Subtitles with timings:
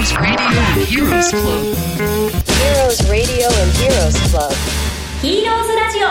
[0.00, 0.16] Heroes
[3.10, 4.50] Radio and Heroes Club.
[5.20, 6.06] ヒーローズラジオ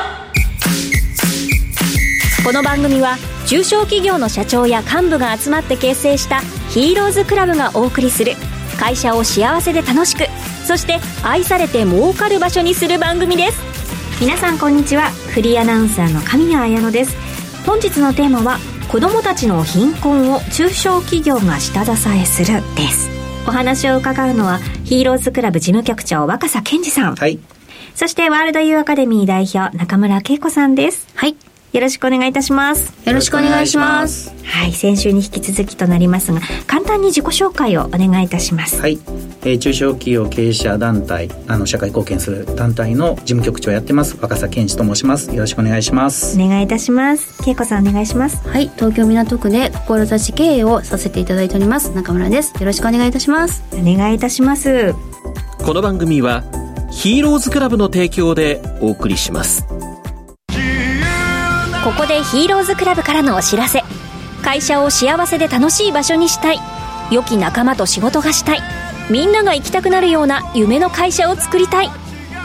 [2.45, 3.17] この番組は
[3.47, 8.33] 中小企業の社長や幹部が集まって結成したヒーローズクラブがお送りする
[8.79, 10.27] 会社を幸せで楽しく
[10.67, 13.59] そして愛されて儲かる場所にする番組です。
[14.21, 15.09] 皆さんこんにちは。
[15.33, 17.17] フリーアナウンサーの神谷彩乃です。
[17.65, 23.18] 本日のテーマは子どもたちの貧困を中小企業が下支えするです
[23.49, 27.15] お話を伺うのはヒーローズクラブ事務局長若狭健二さん。
[27.15, 27.39] はい。
[27.95, 31.07] そしてワールドユーアカデミー代表中村恵子さんです。
[31.15, 31.35] はい
[31.71, 34.33] よろしくお願いいたしますよろしくお願いします。
[34.43, 38.99] はい先週に引き続きとなりますが簡単に自己紹介をお願いいたしますはい。
[39.41, 45.33] えー中小企業経営者団体、あの、社会貢献する団体の事務局長をやってます、若狭健二と申します。
[45.33, 46.37] よろしくお願いします。
[46.37, 52.53] お願いいたします恵子さんお願いしますはい、東京港区で志経営をさせていただいております中村です。
[52.59, 53.63] よろしくお願いいたします。
[53.73, 54.93] お願いいたします
[55.65, 56.43] この番組は
[56.91, 59.65] ヒーローズクラブの提供でお送りします
[61.89, 63.81] ここでヒーローズクラブからのお知らせ。
[64.43, 66.59] 会社を幸せで楽しい場所にしたい。
[67.09, 68.59] 良き仲間と仕事がしたい。
[69.09, 71.89] みんなが行きたくなるような夢の会社を作りたい。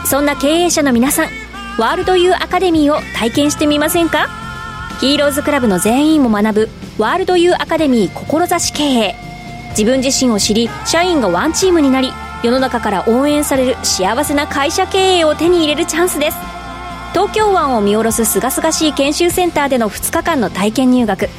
[0.03, 1.29] そんな経営者の皆さん
[1.77, 4.29] ワールドユーアカデミーを体験してみませんか？
[4.99, 9.15] ヒーローズクラブの全員も学ぶワールドユーアカデミー志経営。
[9.69, 12.11] 自分自身を知り社員がワンチームになり
[12.43, 16.37] 世の中から応援される幸せな会社経営を手に入れるチャンスです。
[17.15, 21.29] 東京湾を見下ろす清々しい研修センターでの2日間の体験入学。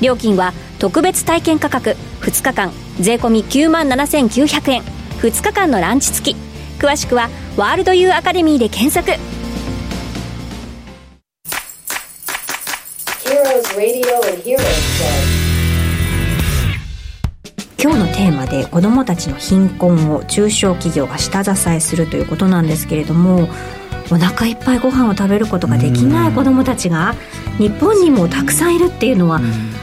[0.00, 1.96] 料金は特別体験価格。
[2.22, 2.72] 2日間。
[2.98, 4.82] 税込9万7900円。
[5.20, 6.36] 2日間のランチ付き。
[6.80, 9.20] 詳しくはワールドユーアカデミーで検索。
[17.78, 23.46] 今日のテーマで子どもたちの貧困を中小企業が下支えするということなんですけれども
[24.10, 27.14] お腹いっぱいご飯を食べることができない子どもたちが
[27.58, 29.40] 日本にもたくさんいるっていうのは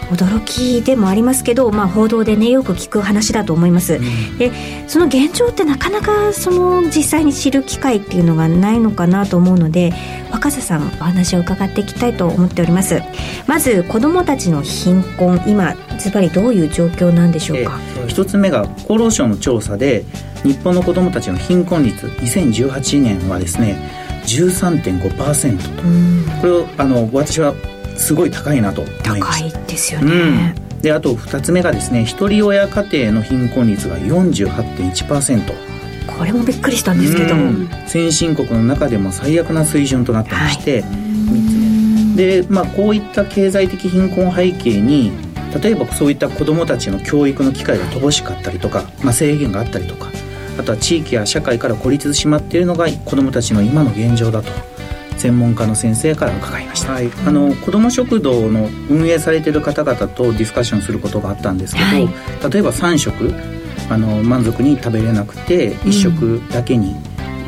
[0.10, 4.00] 驚きでもありますけど、まあ、報道でねよく聞く話だと思います、
[4.38, 4.52] で
[4.88, 9.94] その現状ってなかなかその実際に知る機会っていうのがないのかなと思うので
[10.32, 13.02] 若狭さんお話を伺っていきたいと思っております。
[13.48, 20.04] まず子どもたちの貧困今ズバリどういう状況なんでしょうえか、ー一つ目が厚労省の調査で、
[20.44, 23.78] 日本の子供たちの貧困率、2018年はですね、
[24.26, 25.82] 13.5%と。
[25.84, 27.54] うんこれを、あの、私は
[27.96, 29.46] すごい高いなと思いま高。
[29.46, 30.12] いですようね、
[30.50, 30.56] ん。
[30.82, 35.54] で、あと二つ目がですね、一人親家庭の貧困率が48.1%。
[36.18, 45.12] これもびっくりしたんですけど、うん先進国の中でも最悪な水準となってまして、三つ目で、まあ、こういった経済的貧困を背景に
[45.62, 50.10] 例えばそういった子どもたちの教育の機会が乏しかったりとか、まあ、制限があったりとか
[50.58, 54.50] あとは地域や社会から孤立してしまっているのが子どもたちの今の現状だと
[55.18, 62.08] 専門家の先生から伺いました、はい、あの子ども食堂の運営されている方々とディスカッションすることがあったんですけど、はい。
[62.52, 63.34] 例えば3食
[63.90, 66.96] あの満足に食べれなくて1食だけに、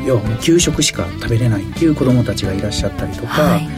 [0.06, 3.68] 要はもう給食しか食べれないっていう子どもたちがいらっしゃったりとか、はい。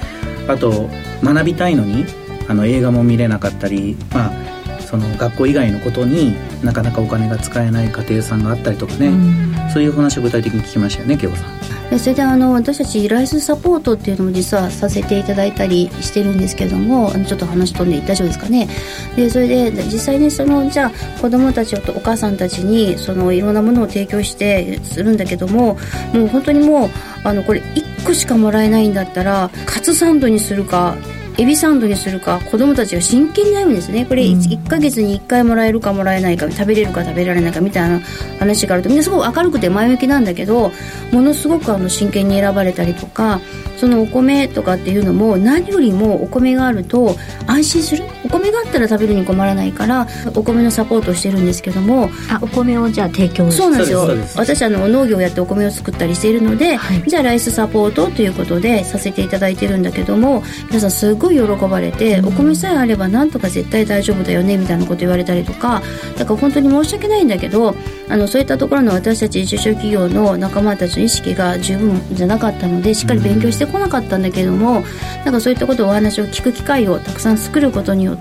[0.48, 0.88] あと
[1.22, 2.04] 学びたいのに
[2.50, 6.34] あの映画も見れなかったり、まあ、その学校以外のことに
[6.64, 9.70] なかなかお金が使えない家庭さんがあったりとかね、うん。
[9.72, 11.90] そういうお話を具体的に聞きましたよね恵子さん。
[11.90, 18.68] でそれであの私たちライスサポートっていうのも実はさせていただいたりしてるんですけどもちょっと話飛んで大丈夫ですかね。
[19.14, 25.78] でそれで実際にそのじゃあ子どもたちとお母さんたちにそのいろんなものを提供してするんだけども
[26.12, 26.90] もう本当にもう
[27.22, 30.96] あのこれ1個しかもらえないんだったらカツサンドにするか
[31.40, 34.04] エビサンドにするか子供たちが真剣に悩むんですね。
[34.04, 37.98] これ 1, ヶ月に1回もらえるかもらえないか食べれるか食べられないかみたいな
[38.38, 40.70] 話があるとみんなすごく明るくて前向きなんだけど
[41.12, 43.40] ものすごくあの真剣に選ばれたりとか
[43.78, 48.04] そのお米とかっていうのも何よりもお米があると安心する。
[48.19, 52.10] お米があったら食べるに困らないからお米のサポートをしてるんですけども。
[52.30, 54.08] あお米をじゃあ提供そうなんですよ。
[54.36, 65.82] 私あの農業をやってお米を作ったりしているので、じゃあライスサポートということでさせていただいてるんだけども皆さんすごい喜ばれて、お米さえあればなんとか絶対大丈夫だよねみたいなこと言われたりとか
[66.18, 67.74] だから本当に申し訳ないんだけど
[68.08, 74.82] あのそういったところの私たち中小企業の仲間たちの意識が十分じゃなかったのでしっかり勉強してこなかったんだけども、
[75.24, 78.19] なんかそういったことをお話を聞く機会をたくさん作ることによって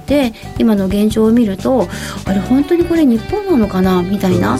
[0.57, 1.87] 今の現状を見ると
[2.25, 4.57] あれ本当にこれ日本なのかなみたいな。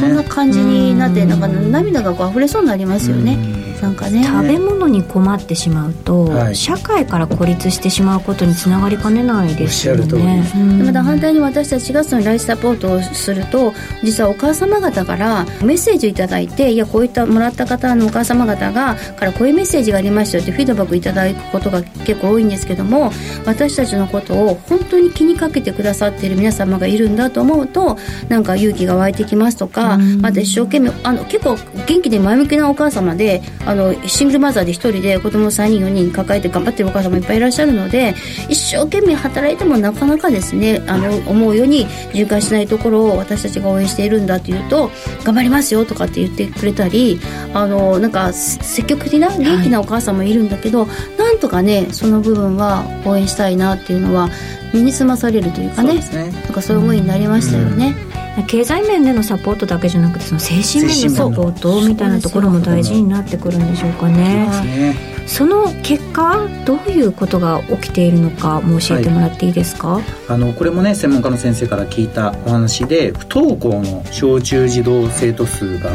[0.00, 3.63] そんな感じになってなんか涙がこう溢れそうになりますよね。
[3.88, 4.24] うんなんかね。
[4.24, 6.56] 食べ物に困ってしまうと、はい。
[6.56, 10.06] 社会から孤立してしまうことにつながりかねないですよね。
[10.06, 10.56] です。
[10.56, 13.72] うまた反対に私たちがそのライフサポートをすると
[14.02, 23.10] 実はお母様方からメッセージをいただいていやこういったもらった方のお母様方がからこういうメッセージがありましたよってフィードバックいただくことが結構多いんですけども
[23.44, 27.98] 私たちのことを本当に気にかけてくださっている皆様がいるんだと思うと
[28.28, 38.14] なんか勇気が湧いてきますとかまた一生懸命あの結構元気で前向きなお母様であのシングルマザーで一人で子供3人4人抱えて頑張ってるお母様いっぱいいらっしゃるので
[38.48, 44.90] 一生懸命働いてもなかなかですねあの思うように循環しないところを私たちが応援しているんだというと
[45.24, 47.20] 頑張りますよとかって言ってくれたり
[47.52, 50.86] あのなんか積極的な元気なお母さんもいるんだけど、
[51.18, 54.28] なんとかねその部分は応援したいなっていうのは
[54.72, 58.13] 身につまされるというかねねなんかそういう思いになりましたよね。
[58.42, 65.14] 経済面でのサポートだけじゃなくてその精神面のサポートみたいなところも大事になってくるんでしょうかね。
[65.26, 75.90] その結果どういうことが起きているのかも教えてもらっていいですか、あのこれもね専門家の先生から聞いたお話で不登校の小中児童生徒数が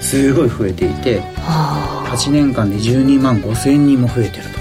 [0.00, 2.16] すごい増えていてはあ。
[2.16, 4.58] 8年間で12万5千人も増えてると、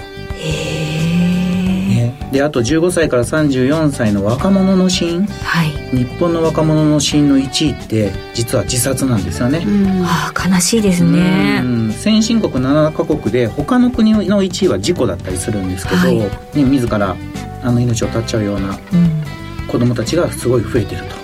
[2.32, 5.72] であと15歳から34歳の若者の死因はい。
[5.96, 10.04] 日本の若者の死因の1位って実は自殺なんですよね、うん。
[10.06, 11.62] ああ悲しいですね。
[11.64, 11.92] うん。
[11.92, 16.18] 先進国7カ国で他の国の1位は事故だったりするんですけど、はい。
[16.18, 16.30] ね、
[16.64, 17.18] 自ら
[17.64, 18.78] あの命を絶っちゃうようなうん。
[19.68, 21.22] 子供たちがすごい増えてると。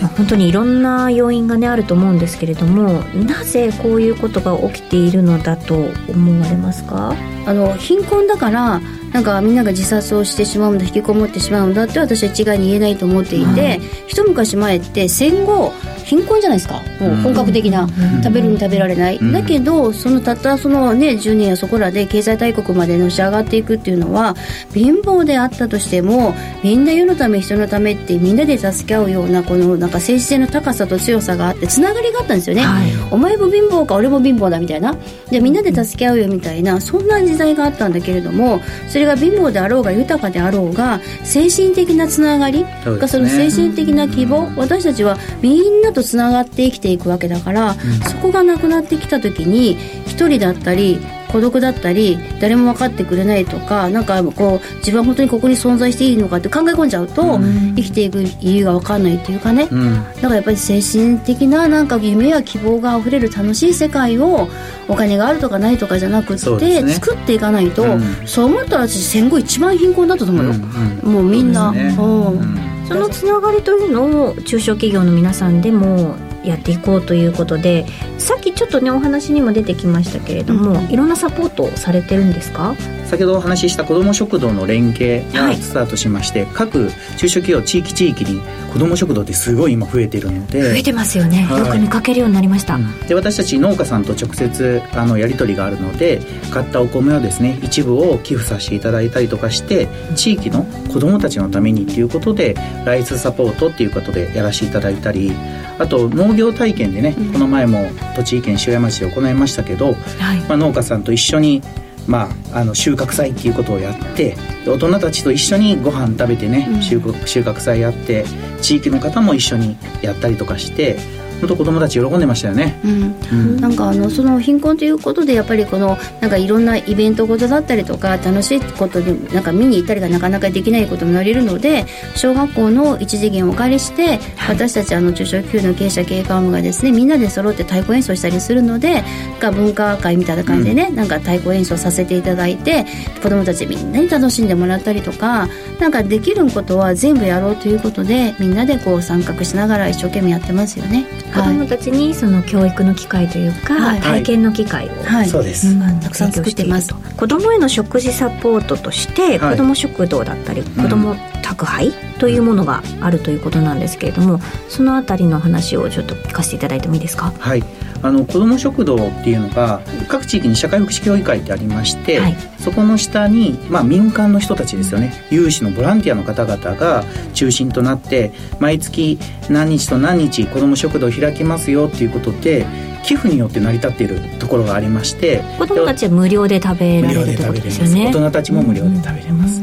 [0.00, 5.74] まあ本当にいろんな要因がねあると思うんですけれどもなぜこういうことが起きているのだと
[6.08, 7.14] 思われますか？
[7.46, 8.80] あの貧困だから
[9.12, 15.72] なんかみんなが自殺をしてしまうんだ引きこもってしまうんだって私は一概に言えないと思っていて、はい一昔前って戦後
[16.04, 16.80] 貧困じゃないですか。
[17.00, 17.86] もう本格的な、
[18.22, 19.32] 食べるに食べられない、うん。
[19.32, 24.34] だけどそのたったそのね10年やそこらで経済大国までのし上がっていくっていうのは
[24.72, 26.34] 貧乏であったとしても
[26.64, 32.90] みんな世のため人のためってみんなで助け合うようなこのなんか政治性の高さと強さがあってつながりがあったんですよね、はい。
[33.10, 34.96] お前も貧乏か俺も貧乏だみたいな。
[35.30, 47.74] でみんなで助け合うよみたいなそんな時代があったんだけれどもそれが貧乏であろうが豊かであろうが精神的なつながりがその精神的な希望私たちはみんなとつながって生きていくわけだから、
[48.08, 49.72] そこがなくなってきた時に
[50.06, 50.98] 一人だったり
[51.30, 57.38] 孤独だったり誰も分かってくれないとかなんかこう自分は本当にここに存在していいのかって考え込んじゃうと、
[57.76, 59.94] 生きていく意義が分かんないっていうかね、うん。
[59.94, 64.48] だからやっぱり精神的ななんか夢や希望があふれる楽しい世界を
[64.88, 66.92] お金があるとかないとかじゃなくって、ね。
[66.94, 68.26] 作っていかないと、うん。
[68.26, 71.68] そう思ったら私戦後一番貧困だったと思うよ、うんもうみんな。
[71.68, 71.96] そね。
[71.98, 72.26] うん。
[72.38, 72.58] うん。
[72.88, 76.16] そのつながりというのを中小企業の皆さんでも
[76.48, 77.86] やっていこうということで
[78.18, 82.74] さっきちょっとねお話にも出てきましたけれども、いろんなサポートをされてるんですか？
[83.08, 88.40] 先ほどお話しした子ども食堂の連携がスタートしまして、各中小企業地域地域に
[88.72, 91.58] 子ども食堂ってすごい今増えてるので増えてますよね、はい。
[91.60, 92.78] よく見かけるようになりました、
[93.08, 96.20] で私たち農家さんと直接あのやり取りがあるので
[96.50, 105.32] 買ったお米をですね一部を寄付させていただいたりとかして地域の子どもたちのためにっていうことでライスサポートっていうことでやらせていただいたり
[105.78, 110.40] あと農業体験でね、この前も栃木県塩山町で行いましたけど、はい。
[110.48, 111.62] まあ、農家さんと一緒に、
[112.08, 114.34] まあ、あの収穫祭っていうことをやって
[114.64, 118.24] で大人たちと一緒にご飯食べてね、収穫収穫祭やって
[118.62, 120.98] 地域の方も一緒にやったりとかして
[121.40, 122.78] 本当子供たち喜んでましたよね。
[122.84, 139.04] うんうんなんかあのその貧困ということでやっぱりこのなんかいろんなイベントごとだったりとか楽しいことでなんか見に行ったりがなかなかできないこともなれるので小学校の一次元をお借りして、私たちあの中小企業の経営者経営幹部がですねみんなで揃って太鼓演奏したりするのでなん
[139.38, 142.84] か文化会みたいな感じでね、なんか太鼓演奏させていただいて
[143.22, 151.06] 子どもたちみんなに楽しんでもらったりとかなんかできることは全部やろうということでみんなでこう参画しながら一生懸命やってますよね。
[151.34, 154.00] 子どもたちにその教育の機会というか、はい。
[154.00, 155.28] 体験の機会を、はい。
[155.28, 157.16] そうです、うんたくさん作ってます提供していると。
[157.16, 159.50] 子どもへの食事サポートとして、はい。
[159.52, 161.16] 子ども食堂だったり子ども
[161.48, 164.38] 宅配というものがあるということなんですけれども
[164.68, 167.32] そのあたりの話をちょっと聞かせていただいてもいいですか？
[167.38, 167.64] はい、
[168.02, 172.36] あの子ども食堂っていうのが各地域に社会福祉協議会ってありまして、はい。
[172.58, 175.12] そこの下に、まあ、民間の人たちですよね。
[175.30, 182.66] 有志のボランティアの方々が中心となって毎月何日と何日子ども食堂を開きますよっていうことで
[183.04, 188.08] 寄付によって成り立っているところがありまして子どもたちは無料で食べられるということですよね。
[188.08, 189.57] 大人たちも無料で食べれます、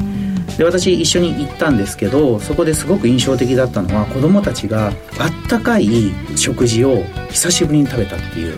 [0.57, 4.93] で私一緒に行ったんですけどそこですごく印象的だったのは子どもたちがあっ
[5.49, 8.57] たかい食事を久しぶりに食べたっていう。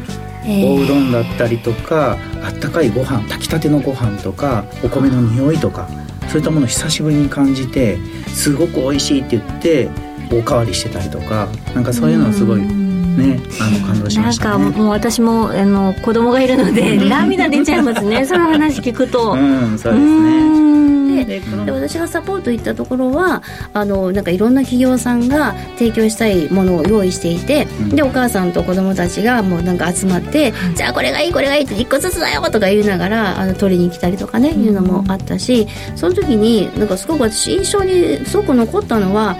[0.50, 5.89] おうどんだったりとかあったかいご飯炊きたてのご飯とかお米の匂いとか
[6.30, 7.98] そういったものを久しぶりに感じて
[8.30, 9.89] すごく美味しいって言って
[10.32, 18.25] おかわりしてたりとかなんかそういうのはすごいねあの感動しました、ね、なんかもう私もあの子供がいるので 涙出ちゃいますね。
[18.25, 19.34] その話聞くと。
[19.34, 20.87] うんそうですね
[21.27, 23.43] でで私がサポート行ったところは
[23.74, 39.36] あのなんかいろんな企業さんが提供したいものを用意していて、うん、でお母さんと子供たちがもうなんか集まって、うん、じゃあこれがいいこれがいいって1個ずつだよとか言いながらあの取りに来たりとかね、いうのもあったしその時になんかすごく私印象にすごく残ったのは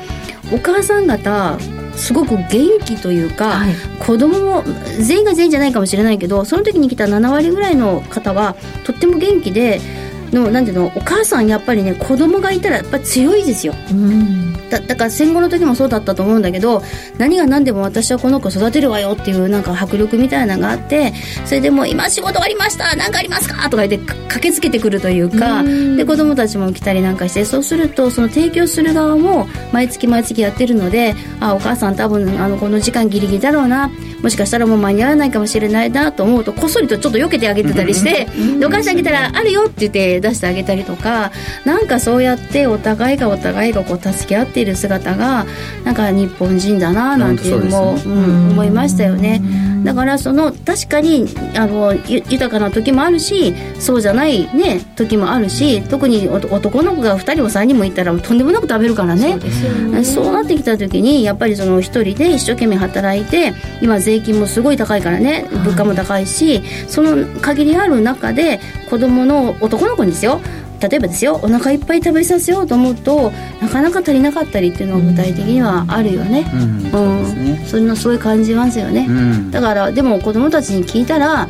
[0.52, 1.58] お母さん方
[1.96, 2.48] すごく元
[2.86, 4.64] 気というか、はい、子供も
[5.00, 9.82] 全員が全員じゃないかもしれないけどその時に来た7割ぐらいの方はとっても元気で
[10.32, 16.82] のなんていうのお母さんやっぱりね子供がいたらやっぱり強いですよ、うん、だだから戦後の時もそうだったと思うんだけど
[17.18, 21.14] 何が何でも私はこの子育てるわよっていうなんか迫力みたいなのがあって
[21.46, 33.90] それでもう今仕事終わりました何かありますかとか言って駆けつけてくるというか、うで子供たちも来たりなんかしてそうするとその提供する側も毎月毎月やってるのであお母さん多分あのこの時間ギリギリだろうな
[34.22, 38.26] もしかしたらもう間に合わないかもしれないなと思うとこっそりとちょっと避けてあげてたりして
[38.60, 41.32] でお母さんあげたら「あるよ」って言って出してあげたりとか
[41.66, 45.46] なんかそうやってお互いがお互いがこう助け合っている姿が
[45.84, 49.42] なんか日本人だななんていうのも、う、ん、思いましたよね。
[49.88, 59.40] だからその確かにあの豊かな時もあるしそうじゃないね時もあるし特に男の子が2人も3人もいたらとんでもなく食べるからね。
[60.04, 70.42] そう、なってきた時にやっぱりその1人で一生懸命働いて今税金もすごい高いからね物価も高いし、その限りある中で子供の男の子にですよ
[70.80, 73.32] 例えばですよお腹いっぱい食べさせようと思うと
[73.62, 77.66] なかなか足りなかったりっていうのは具体的にはあるよね、うん、うん。
[77.66, 81.48] そ、ね、んなすごい感じますよね、うん、だからでも子供たちに聞いたら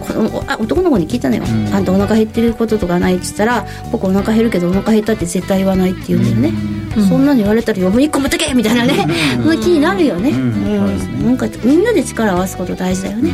[0.00, 6.52] 子供あ男の子に聞いたのよ、うん、あんたお腹減ってることとかないって言ったら僕お腹減るけどお腹減ったって絶対言わないって言うんだよね、
[6.96, 9.06] うん、そんなの言われたら余分1個持ってけみたいなね、
[9.44, 11.26] そ気になるよね,、うん。
[11.26, 13.32] なんかみんなで力を合わすこと大事だよね、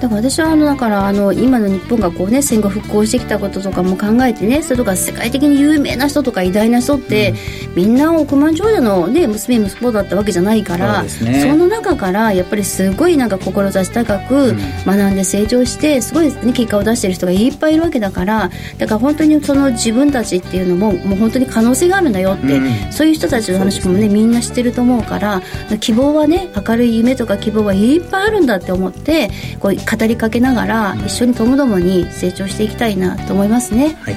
[0.00, 7.34] だから私はあのだからあの今の日本がこうね戦後復興してきたこととかも考えてねそれとか世界的に有名な人とか偉大な人って、
[7.68, 25.42] うん、みんな億万長者の、ね、娘息子だったわけじゃないからそ,、ね、その中からやっぱりすごいなんか志高く学んで成長してすごい、ね、結果を出してる人がいっぱいいるわけだからだから本当にその自分たちっていうのももう本当に可能性があるんだよって、うん、そういう人たちの話もねみんな知ってると思うから
[25.80, 34.16] 希望はね明るい夢とか希望はいっぱいあるんだって思ってこう語りかけながら一緒にともどもに成長していきたいなと思いますね、はい、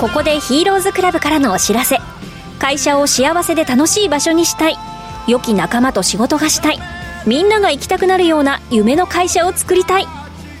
[0.00, 1.98] ここでヒーローズクラブからのお知らせ。
[2.58, 4.76] 会社を幸せで楽しい場所にしたい。
[5.28, 6.78] 良き仲間と仕事がしたい。
[7.26, 10.06] みんなが行きたくなるような夢の会社を作りたい。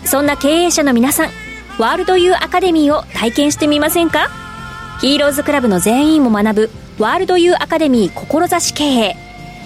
[0.04, 1.30] そんな経営者の皆さん
[1.78, 4.28] ワールドユーアカデミーを体験してみませんか？
[5.00, 9.16] ヒーローズクラブの全員も学ぶワールドユーアカデミー志経営。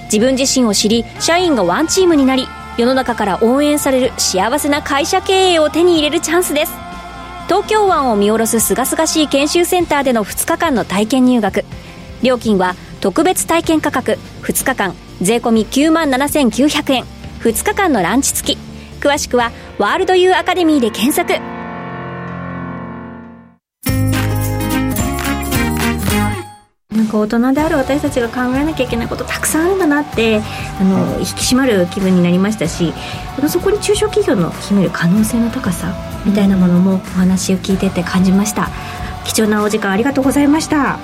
[0.04, 2.46] 自分自身を知り社員がワンチームになり
[2.80, 6.72] 世の中から応援される幸せな会社経営を手に入れるチャンスです。
[7.46, 11.66] 東京湾を見下ろすすがすがしい研修センターでの2日間の体験入学。
[12.22, 14.12] 料金は特別体験価格。
[14.44, 17.04] 2日間税込9万7900円。
[17.40, 18.58] 2日間のランチ付き。
[18.98, 21.49] 詳しくはワールドユーアカデミーで検索。
[27.10, 30.40] なんか大人である私たちが考えなきゃいけないことたくさんあるんだなって
[30.80, 32.92] あの引き締まる気分になりましたし
[33.48, 35.92] そこに中小企業の秘める可能性の高さ
[36.24, 38.68] みたいなものもお話を聞いてて感じました。
[39.24, 40.98] 貴重なお時間ありがとうございました。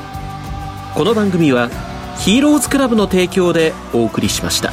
[0.95, 1.71] この番組は
[2.19, 4.73] ヒーローズクラブの提供でお送りしました。